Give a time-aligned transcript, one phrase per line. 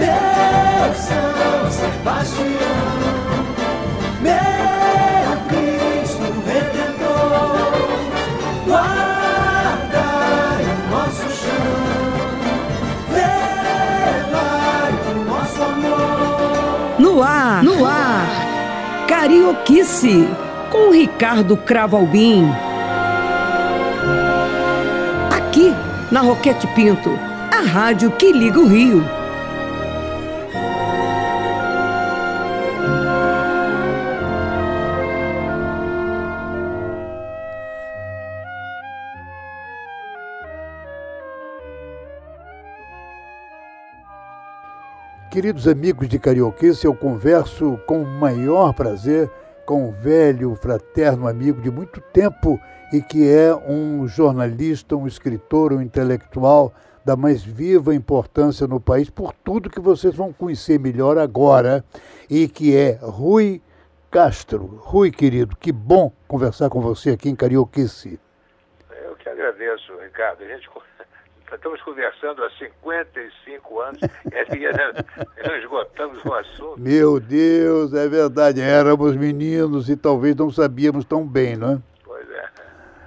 [0.00, 2.46] meu São Sebastião,
[4.22, 7.72] meu Cristo Redentor,
[8.66, 11.76] guardai o nosso chão,
[13.12, 16.98] velai o nosso amor.
[16.98, 18.26] No ar, no ar,
[19.06, 20.28] Carioquice,
[20.70, 22.50] com Ricardo Cravalbim.
[25.36, 25.74] Aqui,
[26.10, 27.18] na Roquete Pinto,
[27.52, 29.19] a rádio que liga o Rio.
[45.40, 49.30] Queridos amigos de Carioquice, eu converso com o maior prazer
[49.64, 52.60] com um velho, fraterno amigo de muito tempo
[52.92, 56.74] e que é um jornalista, um escritor, um intelectual
[57.06, 61.82] da mais viva importância no país, por tudo que vocês vão conhecer melhor agora,
[62.28, 63.62] e que é Rui
[64.10, 64.66] Castro.
[64.82, 68.20] Rui, querido, que bom conversar com você aqui em Carioquice.
[68.90, 70.44] Eu que agradeço, Ricardo.
[70.44, 70.68] A gente
[71.56, 76.80] estamos conversando há 55 anos e não esgotamos o assunto.
[76.80, 78.60] Meu Deus, é verdade.
[78.60, 81.78] Éramos meninos e talvez não sabíamos tão bem, não é?
[82.04, 82.48] Pois é.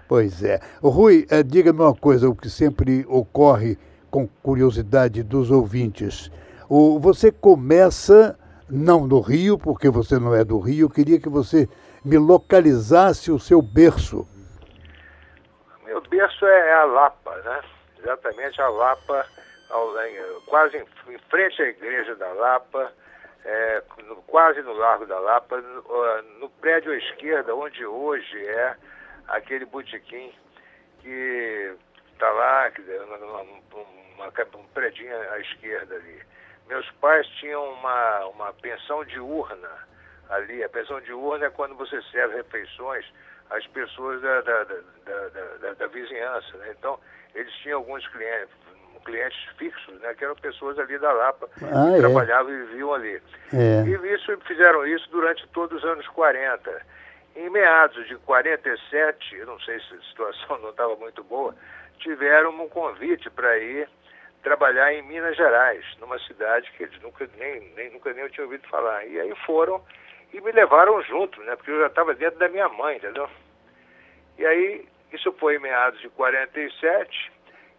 [0.08, 0.60] Pois é.
[0.82, 3.78] Rui, eh, diga-me uma coisa, o que sempre ocorre
[4.10, 6.32] com curiosidade dos ouvintes.
[6.70, 8.38] O, você começa,
[8.70, 11.68] não no Rio, porque você não é do Rio, eu queria que você
[12.06, 14.28] me localizasse o seu berço.
[15.86, 17.62] Meu berço é a Lapa, né?
[18.04, 19.26] Exatamente a Lapa,
[19.70, 19.94] ao,
[20.46, 22.92] quase em, em, frente à igreja da Lapa,
[23.46, 28.76] é, no, quase no Largo da Lapa, no, no, prédio à esquerda, onde hoje é
[29.28, 30.34] aquele botequim
[31.02, 31.76] que
[32.14, 36.22] está lá, que, uma, uma, um prédio à esquerda ali.
[36.68, 39.88] Meus pais tinham uma, uma pensão diurna
[40.30, 40.64] ali.
[40.64, 43.06] A pensão diurna é quando você serve refeições
[43.50, 45.28] às pessoas da, da, da,
[45.62, 46.58] da, da vizinhança.
[46.58, 46.74] Né?
[46.78, 46.98] Então,
[47.36, 48.56] eles tinham alguns clientes,
[49.04, 52.00] clientes fixos, né, que eram pessoas ali da Lapa, ah, que é.
[52.00, 53.22] trabalhavam e viviam ali.
[53.54, 53.84] É.
[53.86, 56.82] E isso, fizeram isso durante todos os anos 40.
[57.36, 61.56] Em meados de 47, eu não sei se a situação não estava muito boa,
[62.00, 63.90] tiveram um convite para ir
[64.44, 68.44] trabalhar em Minas Gerais, numa cidade que eles nunca nem, nem, nunca nem eu tinha
[68.44, 69.06] ouvido falar.
[69.06, 69.82] E aí foram
[70.34, 71.56] e me levaram junto, né?
[71.56, 73.30] Porque eu já estava dentro da minha mãe, entendeu?
[74.38, 77.32] E aí isso foi em meados de 47.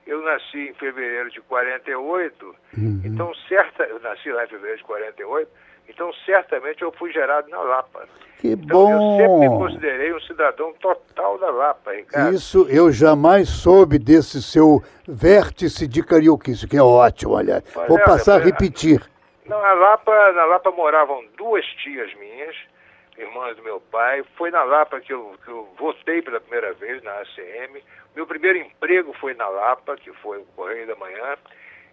[0.06, 2.56] Eu nasci em fevereiro de 48.
[2.76, 3.02] Uhum.
[3.04, 5.50] Então, certa, eu nasci lá em fevereiro de 48.
[5.88, 8.06] Então, certamente eu fui gerado na Lapa.
[8.38, 9.20] Que então, bom!
[9.20, 12.34] Eu sempre me considerei um cidadão total da Lapa, Ricardo.
[12.34, 17.62] Isso eu jamais soube desse seu vértice de carioquice, que é ótimo, olha.
[17.74, 19.02] Mas Vou é, passar a repetir.
[19.46, 22.56] Não, na Lapa, na Lapa moravam duas tias minhas,
[23.18, 24.24] irmãs do meu pai.
[24.36, 27.82] Foi na Lapa que eu, que eu votei pela primeira vez na ACM.
[28.14, 31.36] Meu primeiro emprego foi na Lapa, que foi o Correio da Manhã.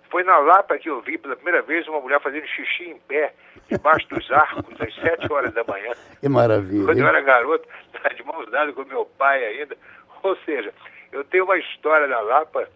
[0.09, 3.34] Foi na Lapa que eu vi pela primeira vez uma mulher fazendo xixi em pé,
[3.70, 5.94] debaixo dos arcos, às sete horas da manhã.
[6.20, 6.86] Que maravilha.
[6.86, 7.68] Quando eu era garoto,
[8.16, 9.78] de mãos dadas com meu pai ainda.
[10.22, 10.74] Ou seja,
[11.12, 12.68] eu tenho uma história da Lapa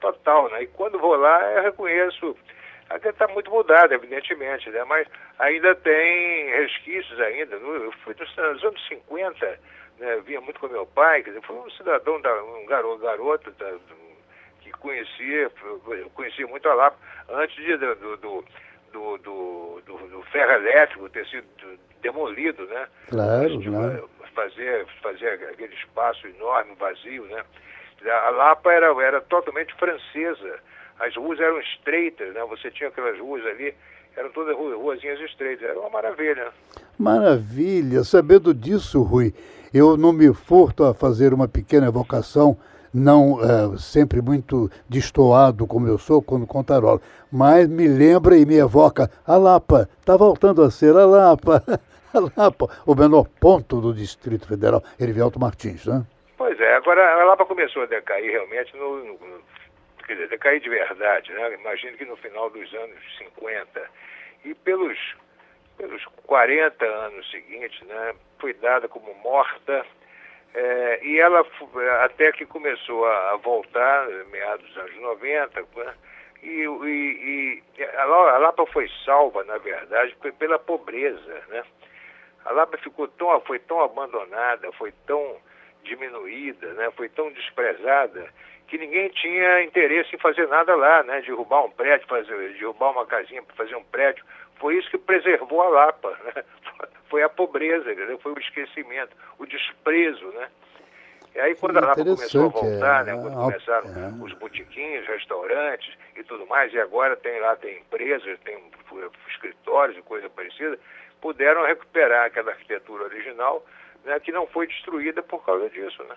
[0.00, 0.64] total, né?
[0.64, 2.36] E quando vou lá, eu reconheço
[2.92, 4.84] Ainda está muito mudado, evidentemente, né?
[4.84, 5.08] mas
[5.38, 7.56] ainda tem resquícios ainda.
[7.56, 9.58] Eu fui nos anos 50,
[9.98, 10.20] né?
[10.26, 13.72] vinha muito com meu pai, quer dizer, foi um cidadão, da, um garoto, garoto da,
[14.60, 15.50] que conhecia,
[16.14, 16.98] conhecia muito a Lapa,
[17.30, 18.44] antes de, do, do, do,
[18.92, 21.46] do, do, do ferro elétrico ter sido
[22.02, 22.86] demolido, né?
[23.08, 24.10] Claro, claro.
[24.34, 27.42] Fazer, fazer aquele espaço enorme, vazio, né?
[28.04, 30.60] A Lapa era, era totalmente francesa
[30.98, 32.44] as ruas eram estreitas, né?
[32.48, 33.74] Você tinha aquelas ruas ali,
[34.16, 36.52] eram todas ruazinhas estreitas, era uma maravilha.
[36.98, 39.32] Maravilha, sabendo disso, Rui,
[39.72, 42.56] eu não me furto a fazer uma pequena evocação,
[42.92, 48.56] não é, sempre muito destoado como eu sou quando contarola, mas me lembra e me
[48.56, 51.62] evoca a Lapa, está voltando a ser a Lapa,
[52.12, 56.04] a Lapa, o menor ponto do Distrito Federal, Erivelto Martins, né?
[56.36, 59.18] Pois é, agora a Lapa começou a decair realmente no, no
[60.02, 61.54] quer dizer, decair de verdade, né?
[61.54, 63.90] Imagino que no final dos anos 50
[64.44, 64.98] e pelos,
[65.76, 69.86] pelos 40 anos seguintes, né, foi dada como morta
[70.54, 71.46] é, e ela
[72.04, 75.94] até que começou a, a voltar, meados dos anos 90, né,
[76.42, 78.04] e, e, e a
[78.38, 81.62] Lapa foi salva, na verdade, pela pobreza, né?
[82.44, 85.36] A Lapa ficou tão, foi tão abandonada, foi tão
[85.84, 86.90] diminuída, né?
[86.96, 88.28] foi tão desprezada,
[88.72, 91.20] que ninguém tinha interesse em fazer nada lá, né?
[91.20, 94.24] Derrubar um prédio, fazer, derrubar uma casinha para fazer um prédio.
[94.56, 96.42] Foi isso que preservou a Lapa, né?
[97.10, 98.18] Foi a pobreza, entendeu?
[98.20, 100.48] foi o esquecimento, o desprezo, né?
[101.34, 103.20] E aí quando a Lapa começou a voltar, é, né?
[103.20, 104.24] Quando começaram é.
[104.24, 108.56] os botiquinhos, restaurantes e tudo mais, e agora tem lá, tem empresas, tem
[109.28, 110.78] escritórios e coisa parecida,
[111.20, 113.62] puderam recuperar aquela arquitetura original,
[114.02, 116.16] né, que não foi destruída por causa disso, né?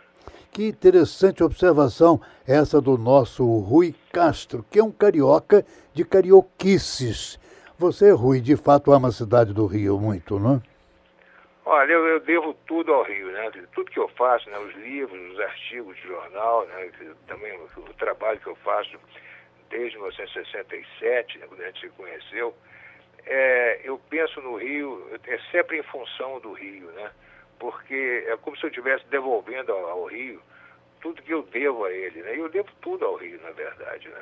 [0.55, 7.37] Que interessante observação essa do nosso Rui Castro, que é um carioca de carioquices.
[7.77, 10.61] Você, Rui, de fato ama a cidade do Rio muito, não é?
[11.65, 13.51] Olha, eu, eu, devo tudo ao Rio, né?
[13.73, 14.57] Tudo que eu faço, né?
[14.59, 16.89] Os livros, os artigos de jornal, né?
[17.27, 18.97] Também o, o trabalho que eu faço
[19.69, 21.47] desde 1967, né?
[21.49, 22.55] quando a gente se conheceu,
[23.25, 27.11] é, eu penso no Rio, é sempre em função do Rio, né?
[27.65, 30.39] Porque é como se eu estivesse devolvendo ao, ao, Rio
[31.01, 32.35] tudo que eu devo a ele, né?
[32.35, 34.21] E eu devo tudo ao Rio, na verdade, né?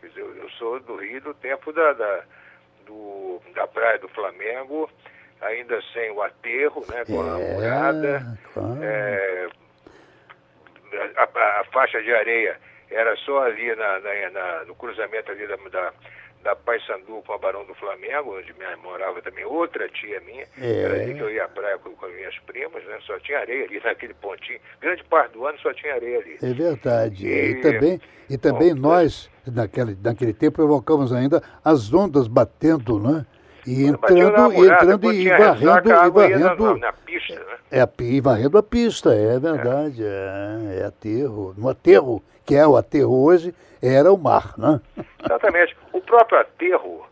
[0.00, 2.24] Quer dizer, eu, eu sou do Rio do tempo da, da,
[2.86, 4.88] do, da Praia do Flamengo,
[5.40, 8.38] ainda sem o aterro, né, com é, a morada.
[8.54, 8.82] Claro.
[8.84, 9.48] É,
[11.16, 12.56] a, a, faixa de areia
[12.88, 15.92] era só ali na, na, na no cruzamento ali da, da,
[16.42, 20.46] da Paysandu com a Barão do Flamengo, onde minha, morava também outra tia minha.
[20.58, 20.82] É.
[20.82, 22.98] Era ali que eu ia à praia com, com as minhas primas, né?
[23.06, 24.58] Só tinha areia ali naquele pontinho.
[24.80, 26.38] Grande parte do ano só tinha areia ali.
[26.42, 27.26] É verdade.
[27.26, 32.98] E, e também, e também bom, nós, naquele, naquele tempo, provocamos ainda as ondas batendo,
[32.98, 33.26] né?
[33.66, 36.66] E entrando, e entrando e varrendo, e varrendo.
[36.66, 37.58] Na, na, pista, né?
[37.70, 40.04] É, e varrendo a pista, é verdade.
[40.04, 41.54] É, é, é aterro.
[41.56, 44.80] No aterro, que é o aterro hoje, era o mar, né?
[45.24, 45.76] Exatamente.
[45.92, 47.06] O próprio aterro,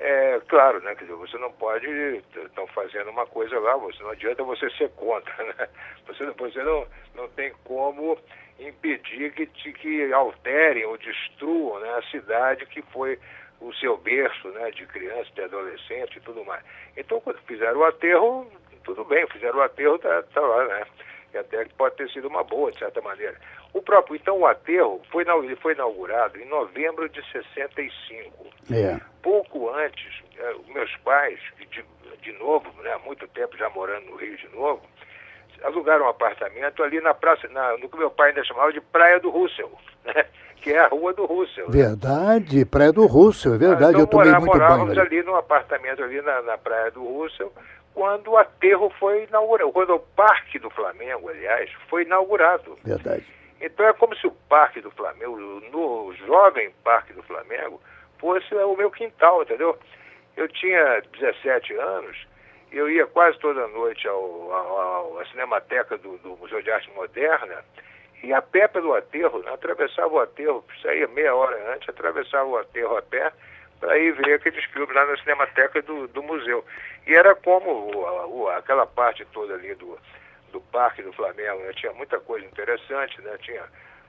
[0.00, 0.94] é claro, né?
[0.94, 1.86] Quer dizer, você não pode.
[1.86, 5.68] Estão fazendo uma coisa lá, você não adianta você ser contra, né?
[6.06, 8.16] Você, você não, não tem como
[8.58, 13.18] impedir que, que alterem ou destruam né, a cidade que foi
[13.60, 16.62] o seu berço né, de criança, de adolescente e tudo mais.
[16.96, 18.50] Então, quando fizeram o aterro,
[18.84, 20.86] tudo bem, fizeram o aterro, tá, tá lá, né?
[21.34, 23.36] E até que pode ter sido uma boa, de certa maneira.
[23.74, 28.46] O próprio, então, o aterro foi, ele foi inaugurado em novembro de 65.
[28.72, 28.98] É.
[29.22, 31.84] Pouco antes, eh, meus pais, de,
[32.22, 34.82] de novo, né, há muito tempo já morando no Rio de novo,
[35.62, 39.20] alugaram um apartamento ali na praça, na, no que meu pai ainda chamava de Praia
[39.20, 39.70] do Russell,
[40.14, 40.26] né?
[40.60, 41.66] que é a rua do Russell.
[41.66, 41.82] Né?
[41.82, 45.06] Verdade, Praia do Russell, é verdade, então, eu tomei muito morávamos banho.
[45.06, 47.52] ali num apartamento ali na, na Praia do Russell,
[47.94, 52.78] quando o aterro foi inaugurado, quando o Parque do Flamengo, aliás, foi inaugurado.
[52.84, 53.24] Verdade.
[53.60, 55.36] Então é como se o Parque do Flamengo,
[55.72, 57.80] no jovem Parque do Flamengo,
[58.18, 59.76] fosse o meu quintal, entendeu?
[60.36, 62.16] Eu tinha 17 anos,
[62.70, 67.64] eu ia quase toda noite ao, ao, à Cinemateca do, do Museu de Arte Moderna,
[68.22, 69.52] e a pé pelo aterro, né?
[69.52, 73.32] atravessava o aterro, saía meia hora antes, atravessava o aterro a pé
[73.80, 76.64] para ir ver aqueles filmes lá na Cinemateca do, do museu.
[77.06, 79.96] E era como o, o, aquela parte toda ali do,
[80.52, 81.72] do Parque do Flamengo, né?
[81.74, 83.36] tinha muita coisa interessante, né?
[83.40, 83.64] tinha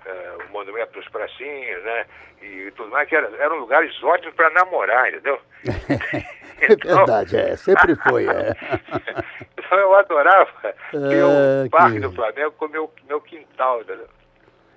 [0.05, 2.05] é, o Monumento dos Pracinhos, né?
[2.41, 5.39] E tudo mais, que era, eram lugares ótimos para namorar, entendeu?
[6.61, 8.27] é verdade, é, sempre foi.
[8.27, 8.53] É.
[9.69, 10.49] então eu adorava
[10.91, 11.99] ter o é, Parque que...
[11.99, 13.81] do Flamengo como meu, meu quintal?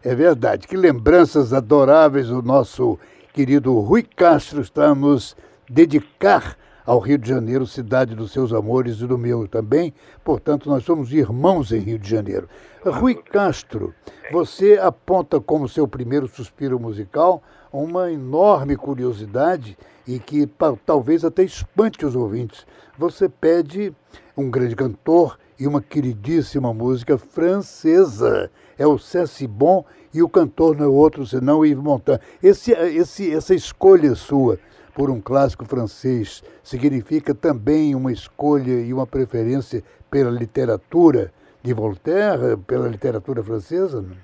[0.05, 3.01] É verdade, que lembranças adoráveis o nosso
[3.33, 4.63] querido Rui Castro
[4.95, 5.35] nos
[5.67, 9.95] dedicar ao Rio de Janeiro, cidade dos seus amores e do meu também.
[10.23, 12.47] Portanto, nós somos irmãos em Rio de Janeiro.
[12.85, 13.95] Rui Castro,
[14.31, 20.49] você aponta como seu primeiro suspiro musical uma enorme curiosidade e que
[20.85, 22.67] talvez até espante os ouvintes.
[22.99, 23.95] Você pede
[24.37, 28.51] um grande cantor e uma queridíssima música francesa.
[28.77, 32.21] É o Cessi Bon e o cantor não é outro senão Yves Montand.
[32.43, 34.59] Esse, esse, essa escolha sua
[34.95, 42.57] por um clássico francês significa também uma escolha e uma preferência pela literatura de Voltaire,
[42.67, 44.03] pela literatura francesa?
[44.03, 44.17] Bom,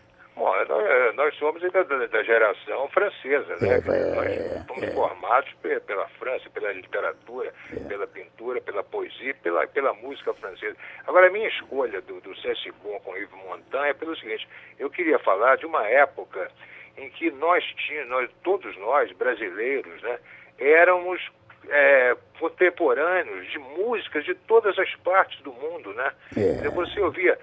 [0.67, 3.79] nós, nós somos da, da, geração francesa, né?
[3.79, 4.91] É, nós é, fomos é.
[4.91, 5.53] formados
[5.87, 7.81] pela França, pela literatura, é.
[7.88, 10.77] pela pintura, pela poesia, pela, pela música francesa.
[11.07, 12.33] Agora, a minha escolha do, do
[12.83, 14.49] Bon com Yves Montand é pelo seguinte,
[14.79, 16.50] eu queria falar de uma época
[16.97, 20.19] em que nós tínhamos, nós, todos nós, brasileiros, né,
[20.59, 21.21] éramos
[21.69, 26.12] é, contemporâneos de músicas de todas as partes do mundo, né?
[26.37, 26.69] É.
[26.69, 27.38] Você ouvia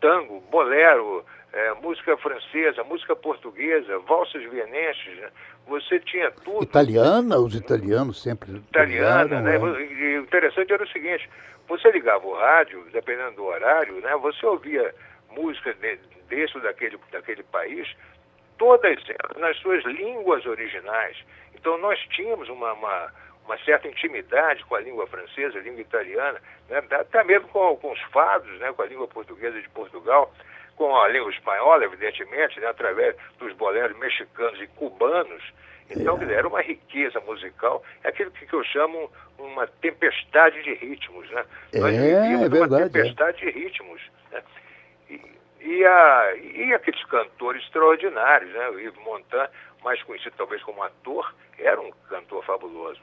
[0.00, 5.30] tango, bolero, é, música francesa, música portuguesa, valsas vienenses, né?
[5.66, 6.62] você tinha tudo.
[6.62, 8.56] Italiana, os italianos sempre.
[8.56, 9.56] Italiana, né?
[9.56, 9.58] É.
[9.58, 11.28] E o interessante era o seguinte:
[11.68, 14.16] você ligava o rádio, dependendo do horário, né?
[14.16, 14.94] Você ouvia
[15.30, 17.88] música de, desse ou daquele, daquele país
[18.60, 21.16] todas elas nas suas línguas originais.
[21.54, 23.12] Então nós tínhamos uma, uma,
[23.46, 26.82] uma certa intimidade com a língua francesa, a língua italiana, né?
[26.90, 28.70] até mesmo com, com os fados, né?
[28.72, 30.32] com a língua portuguesa de Portugal,
[30.80, 32.68] com a língua espanhola, evidentemente, né?
[32.68, 35.42] através dos boleros mexicanos e cubanos.
[35.90, 36.32] Então, é.
[36.32, 41.44] era uma riqueza musical, é aquilo que, que eu chamo uma tempestade de ritmos, né?
[41.74, 42.88] Nós é, é verdade, uma é.
[42.88, 43.52] tempestade é.
[43.52, 44.00] de ritmos.
[44.32, 44.42] Né?
[45.10, 45.20] E,
[45.60, 48.70] e, a, e aqueles cantores extraordinários, né?
[48.70, 49.50] O Yves Montand,
[49.84, 53.02] mais conhecido talvez como ator, era um cantor fabuloso.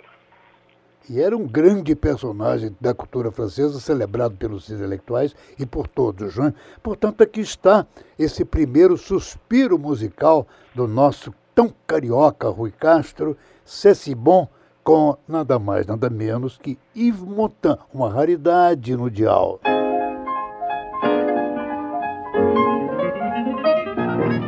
[1.09, 6.35] E era um grande personagem da cultura francesa, celebrado pelos intelectuais e por todos.
[6.35, 6.53] Né?
[6.83, 7.87] Portanto, aqui está
[8.19, 14.47] esse primeiro suspiro musical do nosso tão carioca Rui Castro, C'est Bon,
[14.83, 19.59] com nada mais, nada menos que Yves Montand, uma raridade no dial.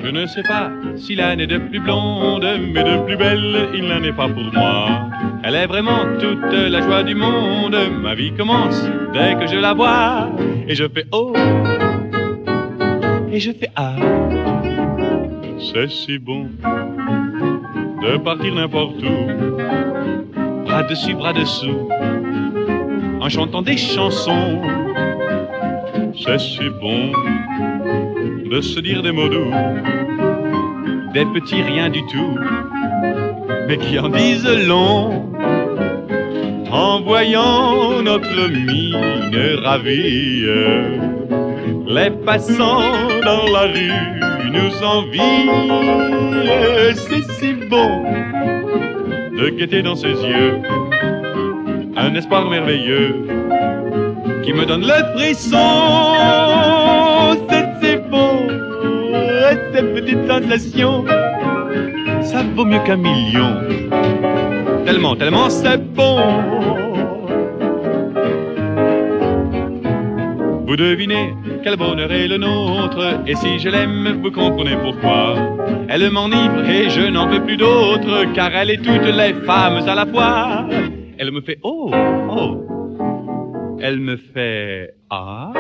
[0.10, 3.88] Je ne sais pas s'il en est de plus blonde, mais de plus belle, il
[3.88, 5.08] n'en est pas pour moi.
[5.44, 7.78] Elle est vraiment toute la joie du monde.
[8.02, 10.30] Ma vie commence dès que je la vois.
[10.68, 11.32] Et je fais oh,
[13.32, 13.98] et je fais ah.
[15.60, 16.48] C'est si bon
[18.02, 21.88] de partir n'importe où, bras dessus, bras dessous,
[23.22, 24.60] en chantant des chansons.
[26.18, 27.12] C'est si bon
[28.50, 29.54] de se dire des mots doux,
[31.14, 32.36] des petits riens du tout,
[33.68, 35.26] mais qui en disent long.
[36.72, 38.96] En voyant notre mine
[39.64, 40.46] ravie,
[41.88, 42.82] les passants
[43.24, 44.20] dans la rue
[44.52, 45.50] nous envient.
[46.96, 48.04] C'est si bon
[49.38, 50.60] de guetter dans ses yeux
[51.96, 53.16] un espoir merveilleux
[54.44, 56.09] qui me donne le frisson
[59.80, 61.06] cette petite sensation,
[62.22, 63.62] ça vaut mieux qu'un million.
[64.86, 66.20] Tellement, tellement c'est bon.
[70.68, 71.34] Vous devinez
[71.64, 75.36] quel bonheur est le nôtre, et si je l'aime, vous comprenez pourquoi.
[75.88, 79.96] Elle m'enivre et je n'en veux plus d'autre, car elle est toutes les femmes à
[79.96, 80.68] la fois.
[81.18, 81.90] Elle me fait oh,
[82.30, 83.78] oh.
[83.82, 85.54] Elle me fait ah.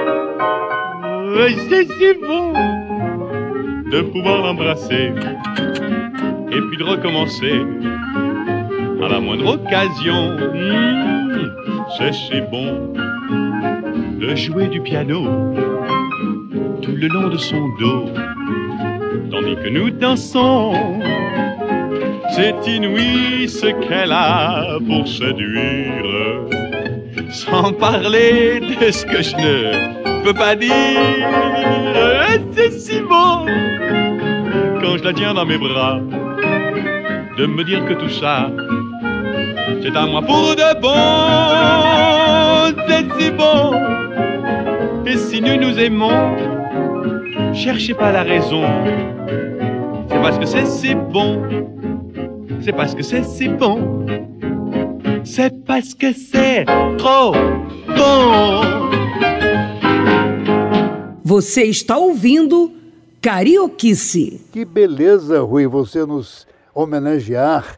[1.70, 2.79] C'est si bon
[3.92, 5.12] de pouvoir l'embrasser
[6.52, 7.62] et puis de recommencer
[9.04, 10.38] à la moindre occasion.
[10.54, 11.52] Mmh,
[11.98, 12.94] c'est si bon
[14.20, 15.24] de jouer du piano
[16.82, 18.06] tout le long de son dos
[19.32, 20.74] tandis que nous dansons.
[22.32, 26.46] C'est inouï ce qu'elle a pour séduire,
[27.32, 31.69] sans parler de ce que je ne peux pas dire.
[35.00, 36.00] Je la tiens dans mes bras,
[37.38, 38.52] de me dire que tout ça,
[39.82, 40.94] c'est à moi pour de bon,
[42.88, 43.74] c'est si bon.
[45.06, 46.36] Et si nous nous aimons,
[47.54, 48.64] cherchez pas la raison,
[50.10, 51.44] c'est parce que c'est si bon,
[52.60, 54.06] c'est parce que c'est si bon,
[55.24, 56.66] c'est parce que c'est
[56.98, 57.34] trop
[57.88, 58.62] bon.
[61.24, 62.79] Você está ouvindo
[63.22, 64.46] Carioquice.
[64.52, 67.78] Que beleza, Rui, você nos homenagear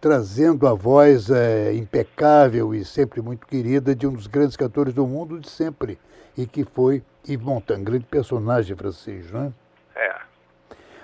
[0.00, 5.06] trazendo a voz é, impecável e sempre muito querida de um dos grandes cantores do
[5.06, 5.98] mundo de sempre,
[6.36, 9.52] e que foi Yves Montand, grande personagem francês, não é?
[9.96, 10.14] É.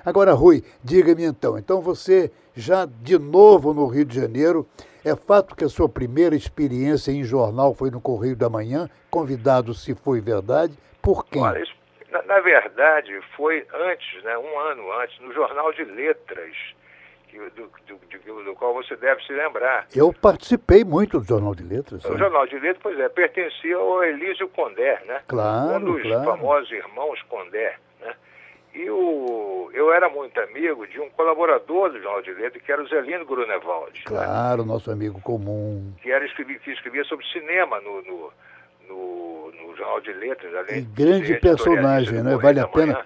[0.05, 4.67] Agora, Rui, diga-me então, então você já de novo no Rio de Janeiro,
[5.05, 9.75] é fato que a sua primeira experiência em jornal foi no Correio da Manhã, convidado
[9.75, 11.43] se foi verdade, por quem?
[11.43, 11.65] Olha,
[12.15, 16.55] na, na, verdade, foi antes, né, um ano antes, no Jornal de Letras,
[17.29, 19.89] que, do, do, do, do, qual você deve se lembrar.
[19.95, 22.05] Eu participei muito do Jornal de Letras.
[22.05, 25.23] O Jornal de Letras, pois é, pertencia ao Elísio Condé, né?
[25.27, 26.25] Claro, Um dos claro.
[26.25, 28.15] famosos irmãos Condé, né?
[28.73, 32.83] E o, eu era muito amigo de um colaborador do Jornal de Letras, que era
[32.83, 34.03] o Zelino Grunewald.
[34.05, 34.69] Claro, né?
[34.69, 35.93] nosso amigo comum.
[36.01, 38.33] Que, era, que escrevia sobre cinema no, no
[38.89, 40.55] no, no Jornal de Letras.
[40.55, 42.37] Além e grande personagem, né?
[42.37, 43.05] Vale a pena,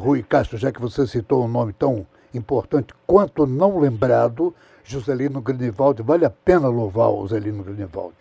[0.00, 6.02] Rui Castro, já que você citou um nome tão importante quanto não lembrado, Joselino Grinivaldi,
[6.02, 8.16] vale a pena louvar o Joselino Grinivaldi.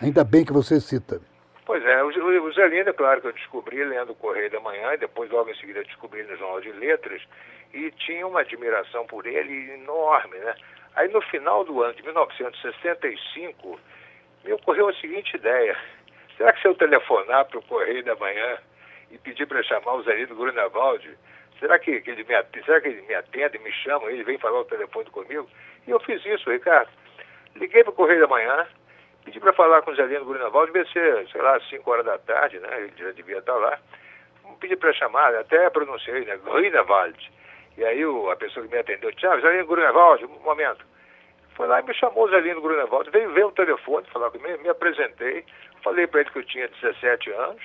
[0.00, 1.20] Ainda bem que você cita.
[1.64, 4.94] Pois é, o, o Zelino, é claro que eu descobri lendo o Correio da Manhã,
[4.94, 7.22] e depois logo em seguida descobri no Jornal de Letras,
[7.72, 10.54] e tinha uma admiração por ele enorme, né?
[10.96, 13.80] Aí no final do ano de 1965,
[14.44, 15.76] me ocorreu a seguinte ideia.
[16.42, 18.58] Será que se eu telefonar para o Correio da Manhã
[19.12, 21.16] e pedir para chamar o Zelino Grunewald,
[21.60, 24.38] será que, que ele me atende, será que ele me atende, me chama, ele vem
[24.38, 25.48] falar o telefone comigo?
[25.86, 26.90] E eu fiz isso, Ricardo.
[27.54, 28.66] Liguei para o Correio da Manhã,
[29.24, 32.18] pedi para falar com o Zé Lino Grunewald, devia ser, sei lá, 5 horas da
[32.18, 32.68] tarde, né?
[32.76, 33.78] Ele já devia estar lá.
[34.58, 36.36] Pedi para chamar, até pronunciei, né?
[36.38, 37.32] Grunewald.
[37.78, 40.84] E aí o, a pessoa que me atendeu, Tiago, Zé Lino um momento.
[41.54, 44.62] Foi lá e me chamou o Zé Lino Grunewald, veio ver o telefone, falar comigo,
[44.62, 45.44] me apresentei,
[45.82, 47.62] falei para ele que eu tinha 17 anos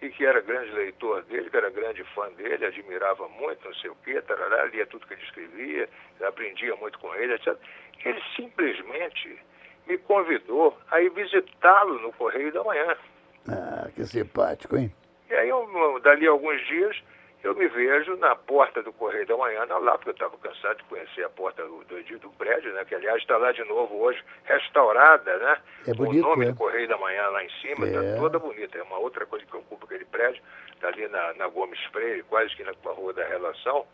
[0.00, 3.90] e que era grande leitor dele, que era grande fã dele, admirava muito, não sei
[3.90, 5.88] o quê, tarará, lia tudo que ele escrevia,
[6.22, 7.56] aprendia muito com ele, etc.
[8.04, 9.38] Ele simplesmente
[9.86, 12.96] me convidou a ir visitá-lo no Correio da Manhã.
[13.48, 14.92] Ah, que simpático, hein?
[15.30, 17.02] E aí, eu, dali a alguns dias,
[17.46, 20.84] eu me vejo na porta do Correio da Manhã, lá, porque eu estava cansado de
[20.84, 22.84] conhecer a porta do, do, do prédio, né?
[22.84, 25.56] Que aliás está lá de novo hoje, restaurada, né?
[25.86, 26.50] É bonito, o nome é.
[26.50, 28.16] do Correio da Manhã lá em cima, está É.
[28.16, 28.76] toda bonita.
[28.76, 30.42] É uma outra coisa que ocupa aquele prédio,
[30.74, 33.86] está ali na, na Gomes Freire, quase que na, com Rua da Relação,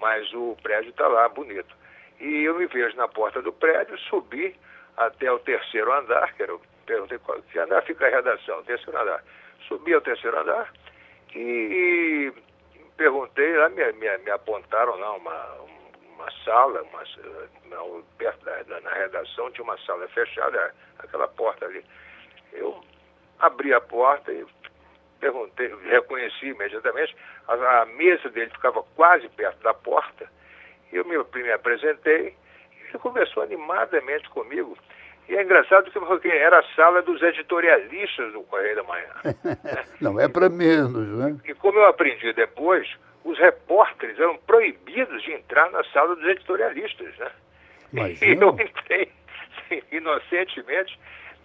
[0.00, 1.74] mas o prédio está lá, bonito.
[2.20, 4.54] E eu me vejo na porta do prédio, subi
[4.96, 9.00] até o terceiro andar, que era o, perguntei qual, que andar fica a redação, terceiro
[9.00, 9.24] andar.
[9.66, 10.72] Subi ao terceiro andar
[11.34, 12.32] e,
[12.96, 15.56] perguntei lá, me, me, me apontaram lá uma,
[16.14, 17.02] uma sala, uma,
[17.66, 21.84] na, perto da, na redação tinha uma sala fechada, aquela porta ali.
[22.52, 22.82] Eu
[23.38, 24.46] abri a porta e
[25.20, 27.16] perguntei, reconheci imediatamente,
[27.48, 30.28] a, a mesa dele ficava quase perto da porta,
[30.92, 32.36] e eu me, me apresentei,
[32.88, 34.76] ele conversou animadamente comigo.
[35.28, 39.08] E é engraçado porque era a sala dos editorialistas do Correio da Manhã.
[40.00, 41.36] Não é para menos, né?
[41.46, 42.86] E como eu aprendi depois,
[43.24, 47.30] os repórteres eram proibidos de entrar na sala dos editorialistas, né?
[47.92, 48.34] Imagina.
[48.34, 49.12] E eu entrei
[49.92, 50.98] inocentemente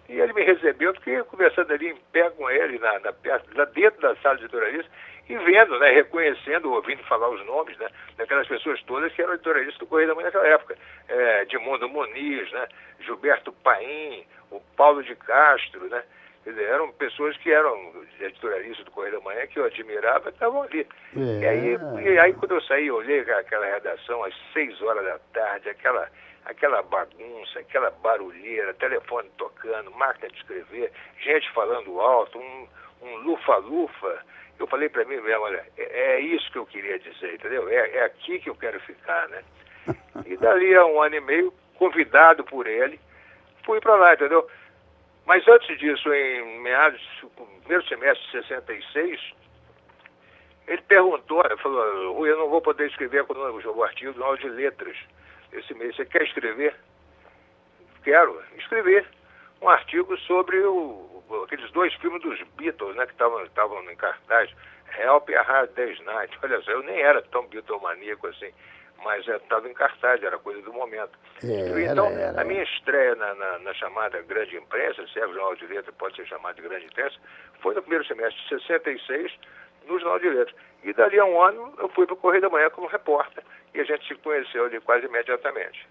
[0.08, 3.14] e ele me recebeu, fiquei conversando ali em pé com ele, na, na,
[3.54, 4.90] lá dentro da sala de editorialistas,
[5.30, 9.78] e vendo, né, reconhecendo, ouvindo falar os nomes, né, daquelas pessoas todas que eram editorialistas
[9.78, 10.76] do Correio da Manhã naquela época.
[11.08, 12.66] É, Edmundo Muniz, né,
[12.98, 16.02] Gilberto Paim, o Paulo de Castro, né,
[16.44, 20.84] dizer, eram pessoas que eram editorialistas do Correio da Manhã, que eu admirava, estavam ali.
[21.16, 21.20] É.
[21.20, 25.18] E, aí, e aí quando eu saí, eu olhei aquela redação às seis horas da
[25.32, 26.10] tarde, aquela,
[26.44, 32.68] aquela bagunça, aquela barulheira, telefone tocando, máquina de escrever, gente falando alto, um,
[33.02, 34.24] um lufa-lufa.
[34.60, 37.66] Eu falei para mim mesmo, olha, é, é isso que eu queria dizer, entendeu?
[37.70, 39.42] É, é aqui que eu quero ficar, né?
[40.26, 43.00] E dali a um ano e meio, convidado por ele,
[43.64, 44.46] fui para lá, entendeu?
[45.24, 49.32] Mas antes disso, em meados, do primeiro semestre de 66,
[50.68, 54.36] ele perguntou, ele falou, Rui, eu não vou poder escrever quando eu o artigo do
[54.36, 54.96] de Letras
[55.52, 55.96] esse mês.
[55.96, 56.74] Você quer escrever?
[58.04, 59.06] Quero escrever
[59.62, 61.09] um artigo sobre o-
[61.44, 64.50] aqueles dois filmes dos Beatles, né, que estavam em cartaz,
[64.98, 66.36] Help e A Hard Day's Night.
[66.42, 68.50] Olha só, eu nem era tão Beatlemaníaco assim,
[69.04, 71.18] mas estava em cartaz, era coisa do momento.
[71.42, 72.40] É, então, era, era.
[72.40, 75.94] a minha estreia na, na- na chamada grande imprensa, se é o Jornal de Letras,
[75.96, 77.16] pode ser chamado de grande imprensa,
[77.60, 79.32] foi no primeiro semestre de 66,
[79.86, 80.56] no Jornal de Letras.
[80.82, 83.42] E dali a um ano eu fui para o Correio da Manhã como repórter,
[83.74, 85.86] e a gente se conheceu ali quase imediatamente.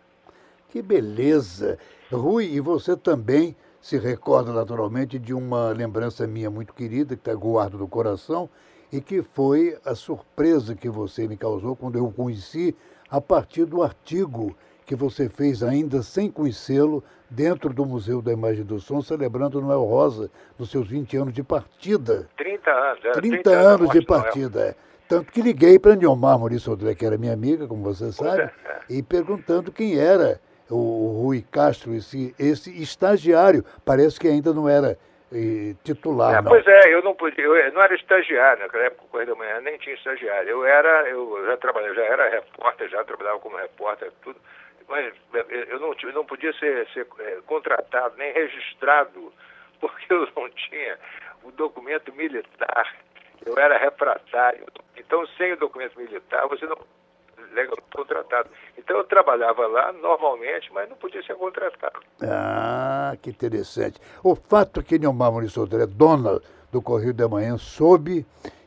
[0.70, 1.80] Que beleza!
[2.12, 7.34] Rui, e você também se recorda naturalmente de uma lembrança minha muito querida, que está
[7.34, 8.50] guardo no coração,
[8.92, 12.76] e que foi a surpresa que você me causou quando eu o conheci
[13.10, 18.64] a partir do artigo que você fez ainda sem conhecê-lo dentro do Museu da Imagem
[18.64, 22.28] do Som, celebrando o Noel Rosa nos seus 20 anos de partida.
[22.36, 24.62] 30 anos, era 30 anos de partida.
[24.62, 24.76] é.
[25.08, 28.46] Tanto que liguei para Niomar Maurício Odré, que era minha amiga, como você sabe, é,
[28.46, 28.80] é.
[28.90, 30.40] e perguntando quem era
[30.70, 33.64] o, Rui Castro, esse, esse estagiário.
[33.86, 34.98] Parece que ainda não era
[35.32, 39.30] eh, titular, É, pois é, eu não podia, eu não era estagiário, naquela época Correio
[39.30, 40.50] da Manhã nem tinha estagiário.
[40.50, 44.40] Eu era, eu já trabalhei, já era repórter, já trabalhava como repórter, tudo.
[44.88, 49.32] Mas eu- eu não, eu não podia ser, ser eh, contratado, nem registrado,
[49.80, 50.98] porque eu não tinha
[51.44, 52.96] o documento militar.
[53.46, 54.66] Eu era refratário.
[54.98, 56.78] Então, sem o documento militar, você não
[57.54, 58.50] legalmente contratado.
[58.78, 62.00] Então, eu trabalhava lá normalmente, mas não podia ser contratado.
[62.22, 64.00] Ah, que interessante.
[64.24, 68.26] O fato que Niomar Maurício dona do Correio da Manhã, soube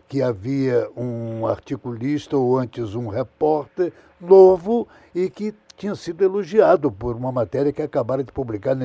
[0.08, 7.16] que havia um articulista, ou antes um repórter, novo, e que tinha sido elogiado por
[7.16, 8.76] uma matéria que acabaram de publicar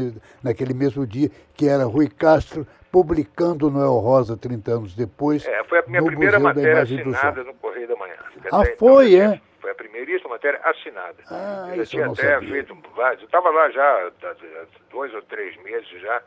[0.42, 5.46] naquele mesmo dia, que era Rui Castro publicando Noel Rosa 30 anos depois.
[5.46, 8.16] É, foi a minha primeira Museu matéria assinada no Correio da Manhã.
[8.52, 9.42] Ah, foi, então, é?
[9.68, 11.18] Foi a primeiríssima matéria assinada.
[11.30, 12.50] Ah, eu já tinha até sabia.
[12.50, 13.22] feito vários.
[13.24, 16.22] Eu estava lá já há dois ou três meses já,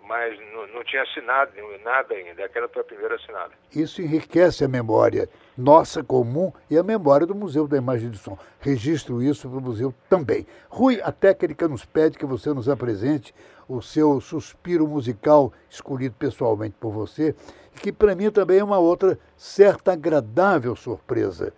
[0.00, 1.52] mas não, não tinha assinado
[1.84, 2.42] nada ainda.
[2.42, 3.52] Aquela foi a primeira assinada.
[3.74, 5.28] Isso enriquece a memória
[5.58, 8.38] nossa comum e a memória do Museu da Imagem do Som.
[8.60, 10.46] Registro isso para o museu também.
[10.70, 13.34] Rui, a técnica nos pede que você nos apresente
[13.68, 17.34] o seu suspiro musical escolhido pessoalmente por você,
[17.74, 21.52] e que para mim também é uma outra certa agradável surpresa.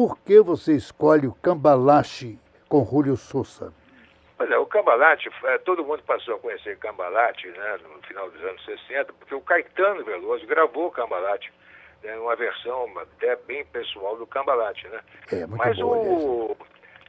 [0.00, 2.38] Por que você escolhe o Cambalache
[2.70, 3.70] com Julio Sousa?
[4.38, 8.64] Olha, o Cambalache, é, todo mundo passou a conhecer Cambalache né, no final dos anos
[8.64, 11.50] 60, porque o Caetano Veloso gravou o Cambalache,
[12.02, 15.00] né, uma versão até bem pessoal do Cambalache, né?
[15.32, 16.56] É, muito Mas boa, o...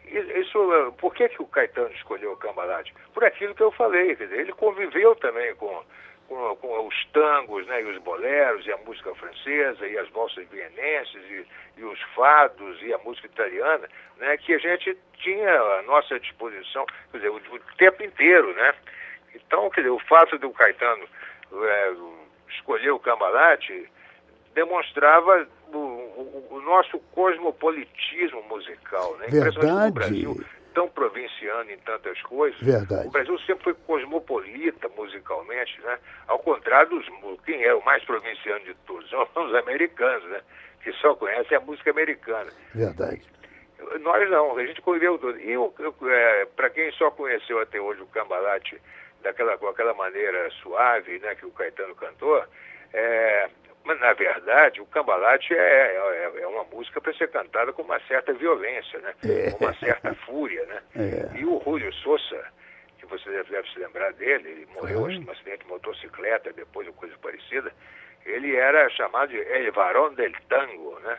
[0.06, 2.92] Isso, por que, que o Caetano escolheu o Cambalache?
[3.14, 5.82] Por aquilo que eu falei, quer dizer, ele conviveu também com,
[6.32, 10.48] com, com, os tangos, né, e os boleros, e a música francesa, e as valsas
[10.48, 11.46] vienenses, e,
[11.78, 16.86] e, os fados, e a música italiana, né, que a gente tinha à nossa disposição,
[17.12, 18.74] quer dizer, o, o tempo inteiro, né?
[19.36, 21.06] Então, quer dizer, o fato do Caetano
[21.54, 21.94] é,
[22.50, 23.90] escolher o Cambalache
[24.54, 29.28] demonstrava o, o, o, nosso cosmopolitismo musical, né?
[29.28, 29.92] Verdade.
[29.92, 32.60] Brasil, tão provinciano em tantas coisas.
[32.60, 33.08] Verdade.
[33.08, 36.00] O Brasil sempre foi cosmopolita musicalmente, né?
[36.28, 37.06] Ao contrário dos
[37.46, 40.42] quem é o mais provinciano de todos, são os americanos, né?
[40.84, 42.52] Que só conhecem a música americana.
[42.74, 43.22] Verdade.
[44.00, 45.40] Nós não, a gente conviveu tudo.
[45.40, 48.80] E é, para quem só conheceu até hoje o Cambalate
[49.22, 52.44] daquela, com aquela maneira suave né, que o Caetano cantou,
[52.94, 53.50] é,
[53.84, 55.96] mas, na verdade, o Cambalate é,
[56.38, 59.14] é, é uma música para ser cantada com uma certa violência, né?
[59.24, 59.52] É.
[59.52, 60.64] com uma certa fúria.
[60.66, 60.82] Né?
[60.96, 61.38] É.
[61.40, 62.46] E o Julio Souza,
[63.00, 65.12] que você deve, se lembrar dele, ele morreu Uhum.
[65.12, 67.72] em um acidente de motocicleta, depois ou coisa parecida,
[68.26, 71.18] ele era chamado de El Varón del Tango, né?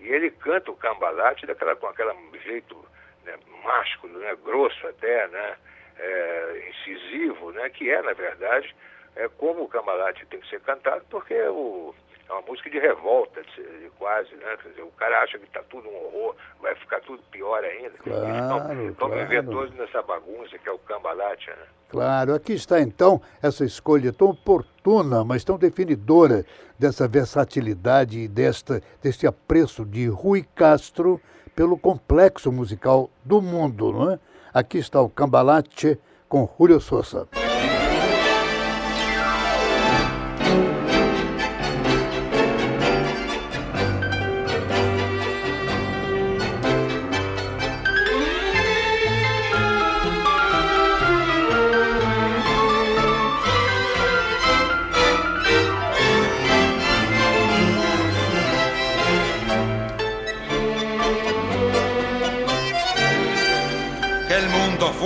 [0.00, 2.10] E ele canta o Cambalate daquela, com aquele
[2.42, 2.76] jeito
[3.24, 5.56] né, másculo, né, grosso até, né,
[5.98, 8.74] é, incisivo, né, que é, na verdade,
[9.16, 11.94] é como o Cambalate tem que ser cantado, porque é, o,
[12.28, 14.56] é uma música de revolta, de, quase, né?
[14.62, 17.90] Quer dizer, o cara acha que está tudo um horror, vai ficar tudo pior ainda.
[17.98, 19.58] Claro, então, vamos viver claro.
[19.58, 21.66] todos nessa bagunça que é o Cambalate, né?
[21.90, 26.42] Claro, aqui está então essa escolha tão oportuna, mas tão definidora
[26.78, 31.20] dessa versatilidade e desta, deste apreço de Rui Castro
[31.54, 34.18] pelo complexo musical do mundo, não é?
[34.54, 35.98] Aqui está o Cambalache
[36.28, 37.28] com Julio Sousa.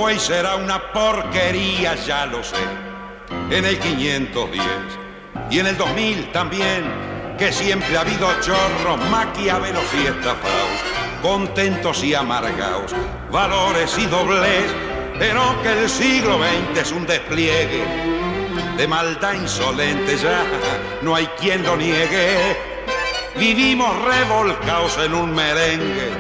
[0.07, 2.57] Mundo fue y será una porquería, ya lo sé.
[3.51, 4.63] En el 510
[5.51, 6.85] y en el 2000 también,
[7.39, 10.81] que siempre ha habido chorros, maquiavelos y estafados,
[11.23, 12.93] contentos y amargados,
[13.31, 14.67] valores y doblez,
[15.19, 17.85] pero que el siglo XX es un despliegue
[18.77, 20.45] de maldad insolente, ya
[21.03, 22.57] no hay quien lo niegue.
[23.39, 26.11] Vivimos revolcados en un merengue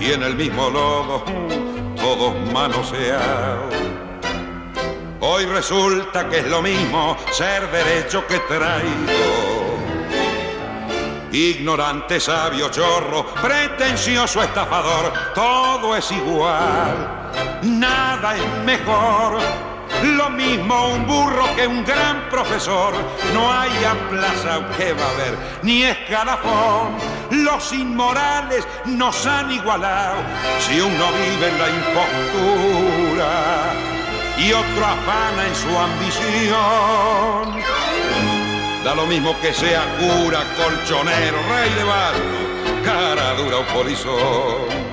[0.00, 1.24] y en el mismo lodo,
[2.06, 3.74] todos manoseados.
[5.18, 9.76] Hoy resulta que es lo mismo ser derecho que traído.
[11.32, 17.32] Ignorante, sabio, chorro, pretencioso, estafador, todo es igual,
[17.64, 19.40] nada es mejor.
[20.04, 22.94] Lo mismo un burro que un gran profesor,
[23.34, 23.70] no hay
[24.10, 26.94] plaza que va a haber, ni escalafón.
[27.30, 30.16] Los inmorales nos han igualado
[30.60, 33.32] si uno vive en la impostura
[34.38, 36.56] y otro afana en su ambición.
[38.84, 42.20] Da lo mismo que sea cura, colchonero, rey de barco,
[42.84, 44.85] cara dura o polizón.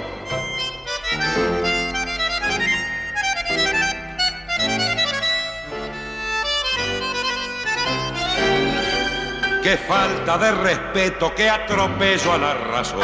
[9.64, 13.00] Qué falta de respeto, qué atropello a la razón.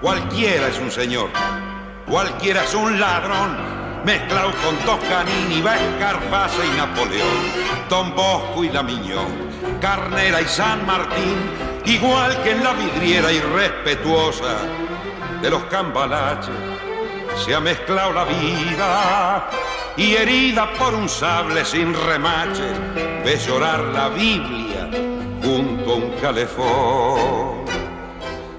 [0.00, 1.28] Cualquiera es un señor,
[2.08, 9.50] cualquiera es un ladrón, mezclado con Toscanini, Escarface y Napoleón, Don Bosco y la Miñón,
[9.82, 11.36] Carnera y San Martín,
[11.84, 14.62] igual que en la vidriera irrespetuosa
[15.42, 16.54] de los cambalaches,
[17.44, 19.50] se ha mezclado la vida
[19.98, 22.72] y herida por un sable sin remaches,
[23.22, 24.88] ves llorar la Biblia
[25.94, 27.64] un calefón.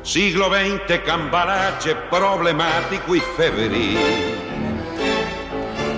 [0.04, 3.98] Siglo XX, cambalache problemático y febril.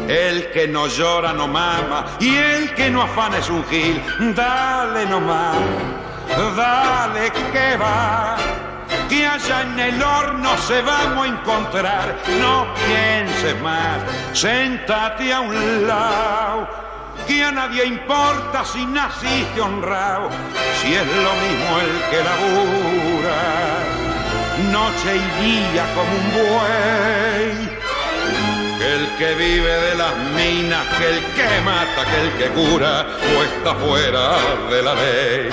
[0.08, 4.02] El que no llora no mama y el que no afana es un gil.
[4.36, 5.58] Dale nomás,
[6.56, 8.38] dale que va.
[9.10, 12.16] Que allá en el horno se vamos a encontrar.
[12.40, 14.00] No pienses más,
[14.34, 16.85] sentate a un lado.
[17.28, 20.30] Que a nadie importa si naciste honrado,
[20.82, 23.40] si es lo mismo el que labura,
[24.72, 27.76] noche y día como un buey
[28.78, 33.06] que el que vive de las minas, que el que mata, que el que cura,
[33.36, 34.38] o está fuera
[34.70, 35.50] de la lei.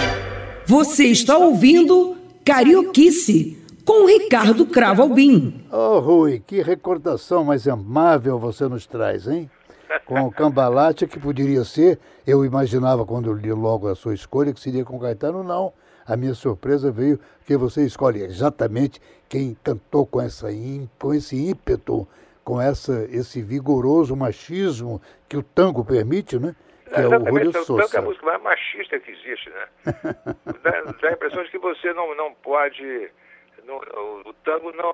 [0.67, 5.65] Você está ouvindo Carioquice com Ricardo Cravo Albim.
[5.71, 9.51] Oh, Rui, que recordação mais amável você nos traz, hein?
[10.01, 14.61] Com o Cambalacha, que poderia ser, eu imaginava quando li logo a sua escolha, que
[14.61, 15.73] seria com Caetano, não.
[16.07, 20.49] A minha surpresa veio que você escolhe exatamente quem cantou com, essa,
[20.99, 22.07] com esse ímpeto
[22.45, 26.55] com essa, esse vigoroso machismo que o tango permite, né?
[26.87, 29.67] Que é, o Julio o tango é a música mais machista que existe, né?
[30.63, 33.11] dá, dá a impressão de que você não, não pode...
[33.65, 34.93] Não, o, o tango não,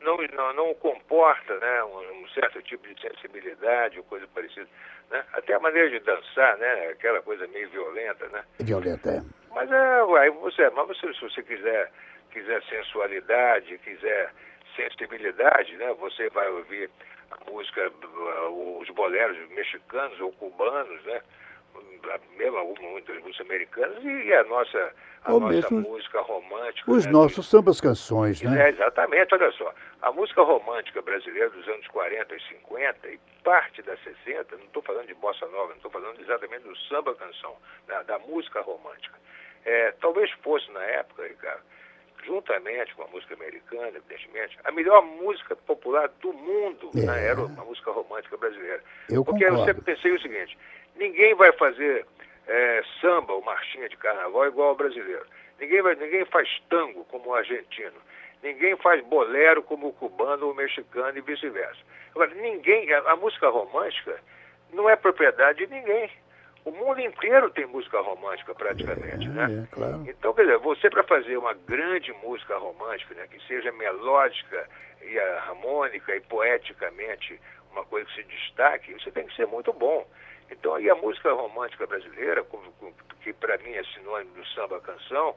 [0.00, 4.66] não, não, não comporta né, um, um, certo tipo de sensibilidade ou coisa parecida.
[5.10, 5.24] Né?
[5.32, 6.88] Até a maneira de dançar, né?
[6.88, 8.44] Aquela coisa meio violenta, né?
[8.60, 9.22] Violenta, é.
[9.54, 11.90] Mas é, uai, você, mas você, se você quiser,
[12.30, 14.32] quiser sensualidade, quiser
[14.76, 15.92] sensibilidade, né?
[15.94, 16.88] Você vai ouvir
[17.30, 17.92] a música,
[18.80, 21.20] os boleros mexicanos ou cubanos, né?
[22.36, 24.92] Mesmo algumas muitas músicas americanas e a nossa,
[25.24, 26.90] a Ou nossa mesmo música romântica.
[26.90, 27.12] Os né?
[27.12, 28.66] nossos sambas canções, né?
[28.66, 29.72] É, exatamente, olha só.
[30.02, 34.82] A música romântica brasileira dos anos 40 e 50 e parte da 60, não estou
[34.82, 37.54] falando de bossa nova, não estou falando exatamente do samba canção,
[37.86, 39.16] da, da música romântica.
[39.64, 41.62] É, talvez fosse na época, Ricardo,
[42.24, 47.00] juntamente com a música americana, evidentemente, a melhor música popular do mundo É.
[47.06, 48.82] né, era a música romântica brasileira.
[49.08, 49.66] Eu Porque eu concordo.
[49.72, 50.56] sempre pensei o seguinte,
[51.00, 52.06] ninguém vai fazer
[52.46, 55.26] é, samba ou marchinha de carnaval igual ao brasileiro.
[55.58, 57.96] Ninguém, vai, ninguém faz tango como o argentino.
[58.42, 61.80] Ninguém faz bolero como o cubano ou o mexicano e vice-versa.
[62.14, 64.20] Agora, ninguém, a, a música romântica
[64.72, 66.10] não é propriedade de ninguém.
[66.64, 69.64] O mundo inteiro tem música romântica praticamente, né?
[69.64, 70.04] É, claro.
[70.06, 74.68] Então, quer dizer, você para fazer uma grande música romântica, né, que seja melódica
[75.02, 77.40] e harmônica e poeticamente
[77.72, 80.06] uma coisa que se destaque, você tem que ser muito bom.
[80.50, 82.44] Então, aí a música romântica brasileira,
[83.22, 85.34] que para mim é sinônimo do samba canção,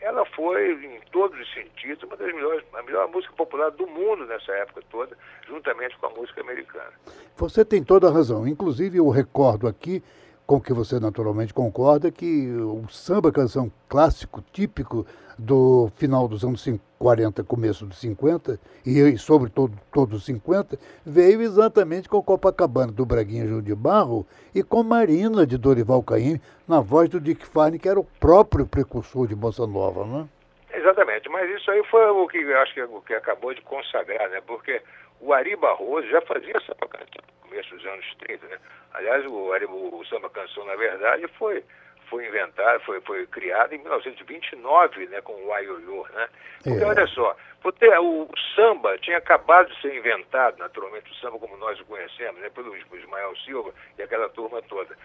[0.00, 4.26] ela foi, em todos os sentidos, uma das melhores, a melhor música popular do mundo
[4.26, 5.16] nessa época toda,
[5.48, 6.92] juntamente com a música americana.
[7.36, 8.46] Você tem toda a razão.
[8.46, 10.02] Inclusive, eu recordo aqui,
[10.46, 15.06] com que você naturalmente concorda, que o samba canção clássico, típico
[15.38, 22.08] do final dos anos 40, começo dos 50, e sobretudo todos os 50, veio exatamente
[22.08, 27.08] com Copacabana, do Braguinha João de Barro, e com Marina, de Dorival Caymmi, na voz
[27.08, 30.78] do Dick Farney, que era o próprio precursor de Bossa Nova, não é?
[30.78, 34.40] Exatamente, mas isso aí foi o que acho que, o que acabou de consagrar, né?
[34.46, 34.82] Porque
[35.20, 38.58] o Ari Barroso já fazia samba canção começo dos anos 30, né?
[38.94, 41.62] Aliás, o, Ari, o samba canção, na verdade, foi,
[42.08, 45.20] foi inventado, foi, foi criado em 1929, né?
[45.20, 46.28] Com o Aiolô, né?
[46.64, 46.86] Porque É.
[46.86, 51.56] olha só, você, o, o samba tinha acabado de ser inventado, naturalmente, o samba como
[51.56, 52.50] nós o conhecemos, né?
[52.50, 54.96] Pelo Ismael Silva e aquela turma toda.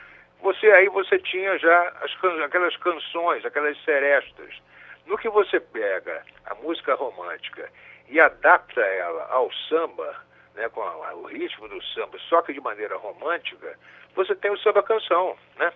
[0.42, 4.56] Você aí você tinha já as, aquelas canções, aquelas serestas.
[5.06, 7.70] No que você pega a música romântica
[8.08, 10.16] e adapta ela ao samba,
[10.60, 13.74] né, com a- o ritmo do samba, só que de maneira romântica,
[14.16, 15.72] você tem o samba canção, né?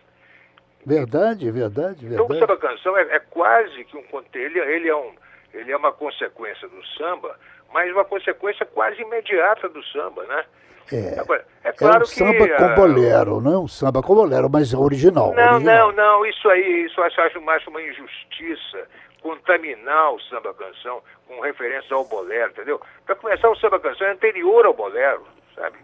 [0.86, 2.39] Verdade, verdade, Então o verdade.
[2.39, 5.15] samba canção é, é quase que um ele, ele é um
[5.54, 7.39] ele é uma consequência do samba,
[7.72, 10.46] mas uma consequência quase imediata do samba, né?
[10.91, 11.19] É.
[11.19, 14.15] Agora, é É claro um que samba com ah, bolero, não é um samba com
[14.15, 15.34] bolero, mas original.
[15.34, 15.91] Não, original.
[15.93, 18.88] não, não, isso aí, isso eu acho mais uma injustiça
[19.24, 22.80] contaminar o samba canção com referência ao bolero, entendeu?
[23.06, 25.78] Para começar, o samba canção é anterior ao bolero, sabe?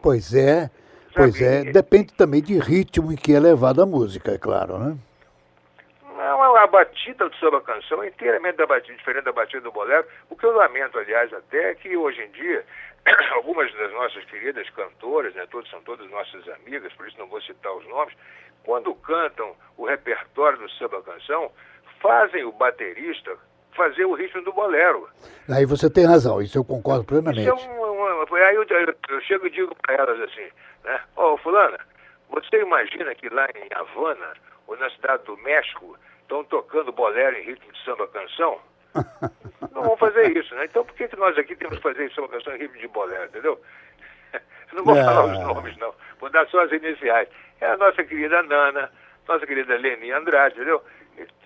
[0.00, 0.70] Pois é,
[1.12, 1.58] pois é.
[1.58, 4.96] Sabe, Depende também de ritmo em que é levada a música, é claro, né?
[6.16, 10.06] Não, a batida do samba canção é inteiramente da batida, diferente da batida do bolero.
[10.30, 12.64] O que eu lamento, aliás, até é que hoje em dia,
[13.34, 17.42] algumas das nossas queridas cantoras, né, todas são todas nossas amigas, por isso não vou
[17.42, 18.14] citar os nomes,
[18.62, 21.50] quando cantam o repertório do samba canção,
[22.08, 23.32] fazem o baterista
[23.74, 25.08] fazer o ritmo do bolero.
[25.48, 27.48] Aí você tem razão, isso eu concordo Isso plenamente.
[27.48, 27.86] é uma,
[28.22, 30.46] uma- aí eu, eu- eu chego e digo para elas assim,
[30.84, 31.00] né?
[31.16, 31.78] Ô, fulana,
[32.28, 34.34] você imagina que lá em Havana,
[34.66, 38.60] ou na cidade do México, estão tocando bolero em ritmo de samba canção?
[39.72, 40.66] Não vão fazer isso, né?
[40.66, 43.24] Então por que, que nós aqui temos que fazer samba canção em ritmo de bolero,
[43.24, 43.60] entendeu?
[44.72, 45.04] Não vou Ah.
[45.04, 45.92] falar os nomes, não.
[46.20, 47.28] Vou dar só as iniciais.
[47.60, 48.90] É a nossa querida Nana,
[49.26, 50.82] nossa querida Leni Andrade, entendeu?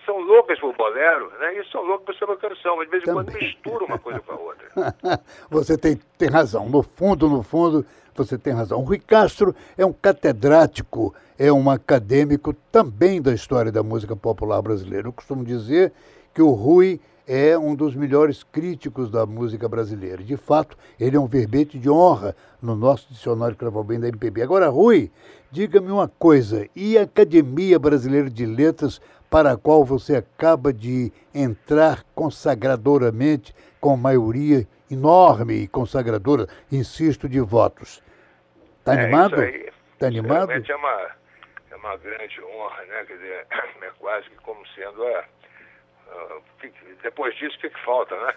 [0.09, 1.59] São loucas por bolero, né?
[1.59, 3.43] E são loucas por samba canção, mas de vez em quando Também.
[3.43, 5.21] mistura uma coisa com a outra.
[5.51, 6.67] você tem, tem razão.
[6.67, 8.79] No fundo, no fundo, você tem razão.
[8.79, 14.59] O Rui Castro é um catedrático, é um acadêmico também da história da música popular
[14.63, 15.07] brasileira.
[15.07, 15.93] Eu costumo dizer
[16.33, 20.23] que o Rui é um dos melhores críticos da música brasileira.
[20.23, 24.41] De fato, ele é um verbete de honra no nosso dicionário Craval Bem da MPB.
[24.41, 25.11] Agora, Rui,
[25.51, 26.67] diga-me uma coisa.
[26.75, 33.95] E a Academia Brasileira de Letras, para a qual você acaba de entrar consagradoramente com
[33.95, 38.01] maioria enorme e consagradora, insisto, de votos.
[38.79, 39.33] Está É, animado?
[39.35, 40.47] isso aí, Está animado?
[40.47, 41.07] Realmente é uma,
[41.71, 43.05] é uma grande honra, né?
[43.05, 43.47] Quer dizer,
[43.83, 45.23] é quase que como sendo a.
[47.03, 48.33] depois disso, o que, que falta, né?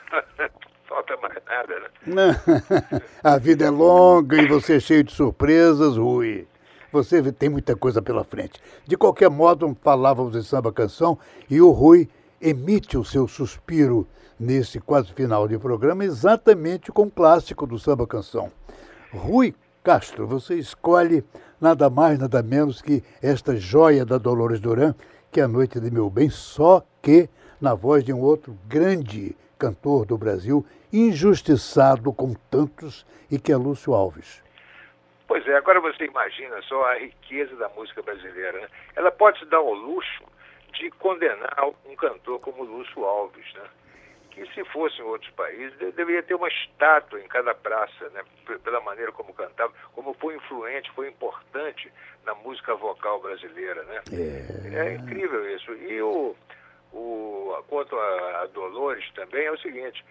[0.89, 2.35] falta mais nada, né?
[3.25, 6.47] A vida é longa e você é cheio de surpresas, Rui.
[6.93, 8.61] Você tem muita coisa pela frente.
[8.87, 12.09] De qualquer modo, falávamos em samba canção e o Rui
[12.41, 14.07] emite o seu suspiro
[14.39, 18.51] nesse quase final de programa, exatamente com o clássico do samba canção.
[19.11, 21.25] Rui Castro, você escolhe
[21.61, 24.95] nada mais, nada menos que esta joia da Dolores Duran,
[25.31, 27.29] que é a Noite de Meu Bem, só que
[27.61, 33.57] na voz de um outro grande cantor do Brasil, injustiçado com tantos, e que é
[33.57, 34.42] Lúcio Alves.
[35.33, 38.61] Pois é, agora você imagina só a riqueza da música brasileira.
[38.61, 38.69] Né?
[38.95, 40.25] Ela pode se dar ao luxo
[40.75, 43.63] de condenar um cantor como Lúcio Alves, né?
[44.31, 48.23] que se fosse em outros países, de- deveria ter uma estátua em cada praça, né?
[48.63, 51.91] Pela maneira como cantava, como foi influente, foi importante
[52.27, 53.83] na música vocal brasileira.
[53.85, 54.03] Né?
[54.75, 55.73] É incrível isso.
[55.73, 56.37] E o,
[56.93, 60.05] o, quanto a, a Dolores também é o seguinte,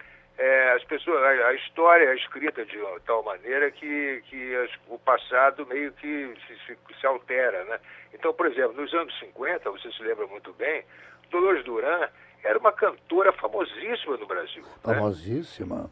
[0.44, 4.98] é, as pessoas, a, a história é escrita de tal maneira que, que as- o
[4.98, 7.80] passado meio que se, se, se altera, né?
[8.14, 10.84] Então, por exemplo, nos anos 50, você se lembra muito bem,
[11.30, 12.10] Dolores Duran
[12.44, 14.64] era uma cantora famosíssima no Brasil.
[14.64, 14.70] né?
[14.84, 15.90] Famosíssima.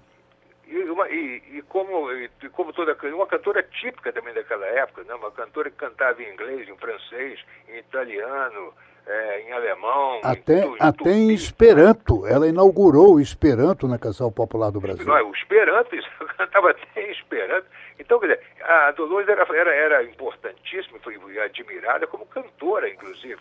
[0.68, 5.14] E, uma- e- e como, e, como toda uma cantora típica também daquela época, né?
[5.14, 8.74] uma cantora que cantava em inglês, em francês, em italiano,
[9.12, 11.34] eh, em alemão, Até, em, até em.
[11.34, 12.28] Esperanto.
[12.28, 15.04] Ela inaugurou o Esperanto na canção popular do Brasil.
[15.04, 17.66] Não, é o Esperanto, isso, eu cantava até em Esperanto.
[17.98, 23.40] Então, quer dizer, a Dolores era, era, era importantíssima, foi admirada como cantora, inclusive.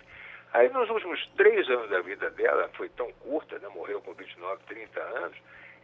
[0.54, 4.62] Aí, nos últimos três anos da vida dela, foi tão curta, né, morreu com 29,
[4.66, 5.36] 30 anos,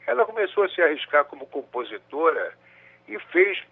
[0.06, 2.54] ela começou a se arriscar como compositora
[3.06, 3.62] e fez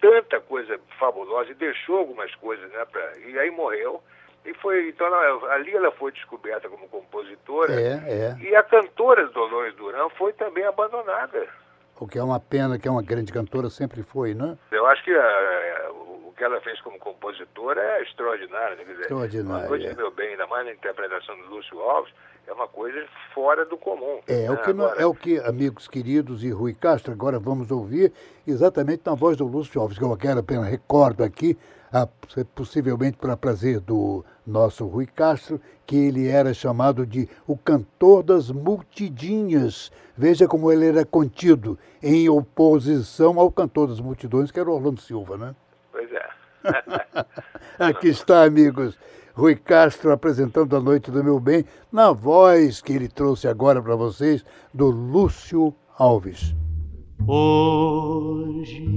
[0.00, 4.00] tanta coisa fabulosa e deixou algumas coisas, né, pra, e aí morreu.
[4.44, 7.72] E foi, então, ela- ali ela foi descoberta como compositora.
[7.74, 8.36] É, é.
[8.40, 11.46] E a cantora Dolores Duran foi também abandonada.
[12.00, 14.56] O que é uma pena, que é uma grande cantora, sempre foi, né?
[14.70, 18.76] Eu acho que eh, o que ela fez como compositora é extraordinário.
[18.76, 18.84] Né?
[18.84, 19.94] Dizer, Extraordinário, A Noite é.
[19.94, 22.14] Meu Bem, ainda mais na interpretação do Lúcio Alves,
[22.46, 24.20] é uma coisa fora do comum.
[24.28, 24.50] É, é né?
[24.52, 28.12] o que, Agora, é o que, amigos queridos e Rui Castro, agora vamos ouvir
[28.46, 31.77] exatamente na voz do Lúcio Alves, que eu quero apenas recordo aqui, a-
[32.54, 38.50] possivelmente para prazer do nosso Rui Castro, que ele era chamado de o cantor das
[38.50, 39.90] multidinhas.
[40.16, 45.00] Veja como ele era contido, em oposição ao cantor das multidões, que era o Orlando
[45.00, 45.54] Silva, né?
[45.92, 46.28] Pois é.
[47.78, 48.98] Aqui está, amigos.
[49.34, 53.94] Rui Castro apresentando a Noite do Meu Bem, na voz que ele trouxe agora para
[53.94, 56.56] vocês, do Lúcio Alves.
[57.24, 58.88] Hoje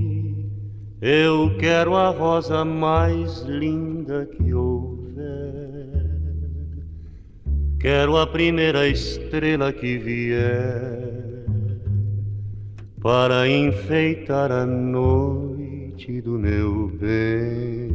[1.01, 5.01] eu quero a rosa mais linda que houver.
[7.79, 11.11] Quero a primeira estrela que vier
[13.01, 17.89] para enfeitar a noite do meu bem.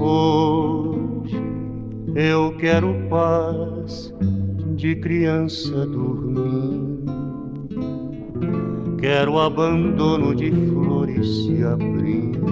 [0.00, 1.40] Hoje
[2.16, 4.12] eu quero paz
[4.74, 6.95] de criança dormindo.
[9.06, 12.44] Quero abandono de flores se abrindo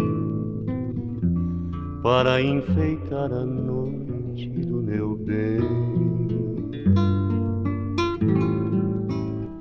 [2.00, 5.58] para enfeitar a noite do meu bem.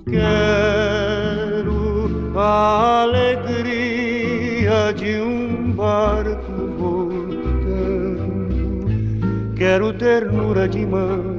[0.05, 1.73] Quero
[2.37, 8.13] a alegria de um barco voltando.
[9.55, 11.32] Quero ternura de mãos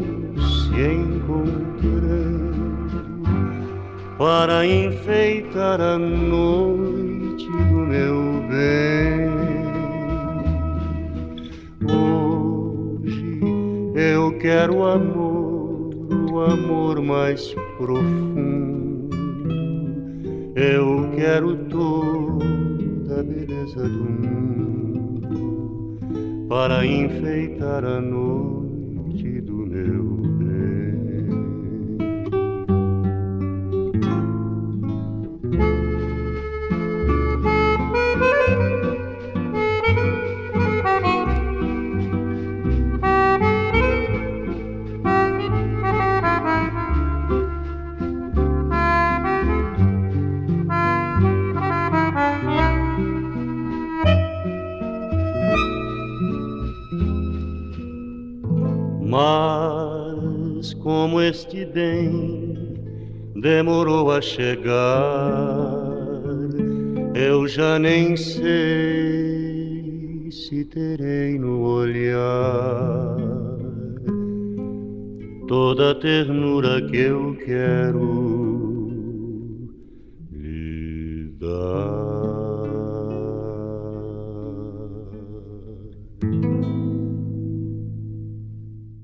[4.25, 9.29] para enfeitar a noite do meu bem.
[11.85, 13.43] Hoje
[13.95, 15.91] eu quero amor,
[16.33, 19.11] o amor mais profundo
[20.57, 25.29] Eu quero toda a beleza do mundo
[26.49, 28.54] para enfeitar a noite
[61.35, 62.55] este bem
[63.35, 64.73] demorou a chegar,
[67.13, 68.71] eu já nem sei
[70.31, 73.17] se terei no olhar
[75.49, 78.39] toda a ternura que eu quero
[80.31, 82.45] lhe dar.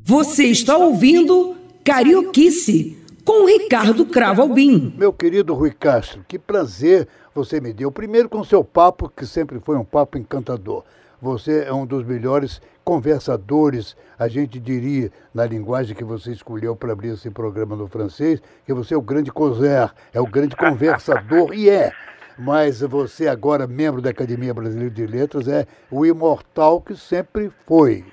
[0.05, 4.93] Você está ouvindo Carioquice com Ricardo Cravo Albim.
[4.99, 7.91] Meu querido Rui Castro, que prazer você me deu.
[7.91, 10.85] Primeiro com seu papo, que sempre foi um papo encantador.
[11.23, 16.93] Você é um dos melhores conversadores, a gente diria, na linguagem que você escolheu para
[16.93, 21.55] abrir esse programa no francês, que você é o grande causer, é o grande conversador,
[21.55, 21.93] e é.
[22.39, 28.05] Mas você agora, membro da Academia Brasileira de Letras, é o imortal que sempre foi.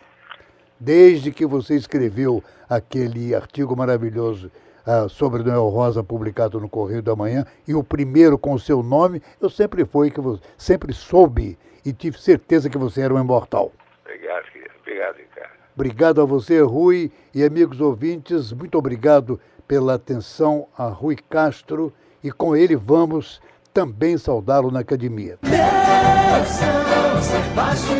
[0.79, 4.51] Desde que você escreveu aquele artigo maravilhoso
[4.85, 8.81] ah, sobre Noel Rosa, publicado no Correio da Manhã, e o primeiro com o seu
[8.81, 13.19] nome, eu sempre fui, que você, sempre soube e tive certeza que você era um
[13.19, 13.71] imortal.
[14.05, 14.71] Obrigado, querido.
[14.81, 15.51] Obrigado, Ricardo.
[15.75, 22.31] Obrigado a você, Rui, e amigos ouvintes, muito obrigado pela atenção a Rui Castro, e
[22.31, 23.41] com ele vamos
[23.73, 25.37] também saudá-lo na academia.
[25.43, 27.97] Meu São Sebastião,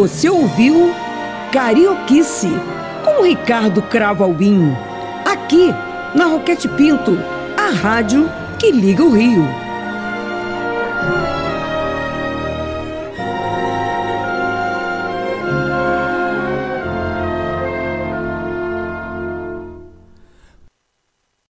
[0.00, 0.94] Você ouviu
[1.52, 2.48] Carioquice
[3.04, 4.74] com Ricardo Cravo Albim.
[5.26, 5.74] Aqui
[6.14, 7.18] na Roquete Pinto,
[7.54, 8.26] a rádio
[8.58, 9.46] que liga o Rio.